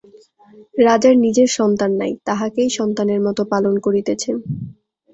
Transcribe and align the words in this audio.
রাজার 0.77 1.15
নিজের 1.17 1.49
সন্তান 1.57 1.91
নাই, 1.95 2.11
তাহাকেই 2.25 2.69
সন্তানের 2.69 3.19
মতো 3.21 3.41
পালন 3.45 3.75
করিতেছেন। 3.79 4.35